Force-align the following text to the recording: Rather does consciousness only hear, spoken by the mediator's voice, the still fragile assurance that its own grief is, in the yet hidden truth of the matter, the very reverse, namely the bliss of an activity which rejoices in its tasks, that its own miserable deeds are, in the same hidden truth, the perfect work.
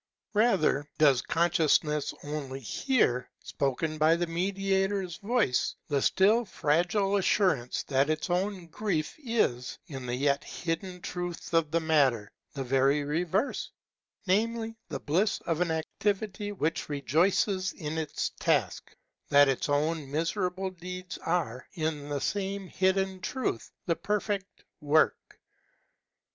Rather 0.33 0.89
does 0.97 1.21
consciousness 1.21 2.11
only 2.23 2.59
hear, 2.59 3.29
spoken 3.37 3.99
by 3.99 4.15
the 4.15 4.25
mediator's 4.25 5.17
voice, 5.17 5.75
the 5.89 6.01
still 6.01 6.43
fragile 6.43 7.17
assurance 7.17 7.83
that 7.83 8.09
its 8.09 8.27
own 8.27 8.65
grief 8.65 9.13
is, 9.19 9.77
in 9.85 10.07
the 10.07 10.15
yet 10.15 10.43
hidden 10.43 10.99
truth 11.01 11.53
of 11.53 11.69
the 11.69 11.79
matter, 11.79 12.31
the 12.55 12.63
very 12.63 13.03
reverse, 13.03 13.69
namely 14.25 14.75
the 14.89 14.99
bliss 14.99 15.39
of 15.41 15.61
an 15.61 15.69
activity 15.69 16.51
which 16.51 16.89
rejoices 16.89 17.71
in 17.73 17.99
its 17.99 18.31
tasks, 18.39 18.95
that 19.29 19.47
its 19.47 19.69
own 19.69 20.09
miserable 20.09 20.71
deeds 20.71 21.19
are, 21.19 21.67
in 21.75 22.09
the 22.09 22.19
same 22.21 22.65
hidden 22.67 23.19
truth, 23.19 23.71
the 23.85 23.95
perfect 23.95 24.63
work. 24.79 25.39